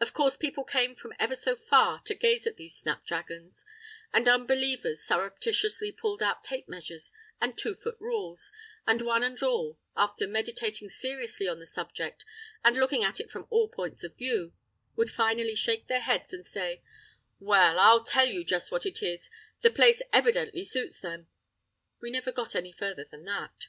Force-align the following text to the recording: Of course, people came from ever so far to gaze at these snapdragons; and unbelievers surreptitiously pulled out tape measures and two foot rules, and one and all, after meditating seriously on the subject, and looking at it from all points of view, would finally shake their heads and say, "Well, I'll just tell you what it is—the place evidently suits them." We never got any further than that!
Of 0.00 0.14
course, 0.14 0.38
people 0.38 0.64
came 0.64 0.96
from 0.96 1.12
ever 1.20 1.36
so 1.36 1.54
far 1.54 2.00
to 2.06 2.14
gaze 2.14 2.46
at 2.46 2.56
these 2.56 2.74
snapdragons; 2.74 3.66
and 4.14 4.26
unbelievers 4.26 5.02
surreptitiously 5.02 5.92
pulled 5.92 6.22
out 6.22 6.42
tape 6.42 6.70
measures 6.70 7.12
and 7.38 7.54
two 7.58 7.74
foot 7.74 7.98
rules, 8.00 8.50
and 8.86 9.02
one 9.02 9.22
and 9.22 9.38
all, 9.42 9.78
after 9.94 10.26
meditating 10.26 10.88
seriously 10.88 11.46
on 11.46 11.58
the 11.58 11.66
subject, 11.66 12.24
and 12.64 12.78
looking 12.78 13.04
at 13.04 13.20
it 13.20 13.30
from 13.30 13.46
all 13.50 13.68
points 13.68 14.02
of 14.02 14.16
view, 14.16 14.54
would 14.96 15.10
finally 15.12 15.54
shake 15.54 15.86
their 15.86 16.00
heads 16.00 16.32
and 16.32 16.46
say, 16.46 16.80
"Well, 17.38 17.78
I'll 17.78 18.00
just 18.00 18.10
tell 18.12 18.26
you 18.26 18.46
what 18.70 18.86
it 18.86 19.02
is—the 19.02 19.70
place 19.70 20.00
evidently 20.14 20.64
suits 20.64 20.98
them." 21.02 21.28
We 22.00 22.10
never 22.10 22.32
got 22.32 22.54
any 22.54 22.72
further 22.72 23.04
than 23.04 23.26
that! 23.26 23.66